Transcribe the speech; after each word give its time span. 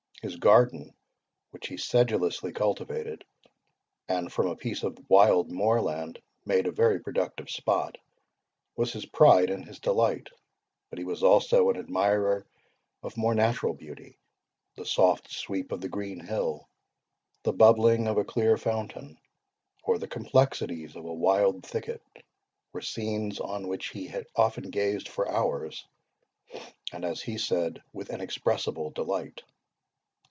His 0.23 0.35
garden, 0.37 0.93
which 1.49 1.65
he 1.65 1.77
sedulously 1.77 2.51
cultivated, 2.51 3.25
and 4.07 4.31
from 4.31 4.45
a 4.49 4.55
piece 4.55 4.83
of 4.83 4.99
wild 5.09 5.49
moorland 5.51 6.21
made 6.45 6.67
a 6.67 6.71
very 6.71 6.99
productive 6.99 7.49
spot, 7.49 7.97
was 8.77 8.93
his 8.93 9.07
pride 9.07 9.49
and 9.49 9.65
his 9.65 9.79
delight; 9.79 10.29
but 10.91 10.99
he 10.99 11.05
was 11.05 11.23
also 11.23 11.71
an 11.71 11.77
admirer 11.77 12.45
of 13.01 13.17
more 13.17 13.33
natural 13.33 13.73
beauty: 13.73 14.19
the 14.75 14.85
soft 14.85 15.31
sweep 15.31 15.71
of 15.71 15.81
the 15.81 15.89
green 15.89 16.19
hill, 16.19 16.69
the 17.41 17.51
bubbling 17.51 18.05
of 18.07 18.19
a 18.19 18.23
clear 18.23 18.57
fountain, 18.59 19.17
or 19.85 19.97
the 19.97 20.07
complexities 20.07 20.95
of 20.95 21.03
a 21.03 21.11
wild 21.13 21.65
thicket, 21.65 22.03
were 22.73 22.81
scenes 22.81 23.39
on 23.39 23.67
which 23.67 23.87
he 23.89 24.13
often 24.35 24.69
gazed 24.69 25.07
for 25.07 25.27
hours, 25.31 25.83
and, 26.93 27.03
as 27.05 27.23
he 27.23 27.39
said, 27.39 27.81
with 27.91 28.11
inexpressible 28.11 28.91
delight. 28.91 29.41